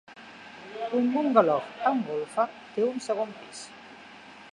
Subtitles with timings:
[0.99, 3.61] Un bungalou amb golfa té un segon pis.